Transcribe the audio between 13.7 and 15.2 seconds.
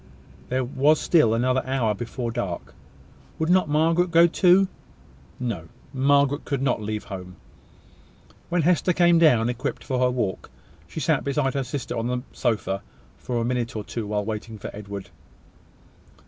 or two, while waiting for Edward.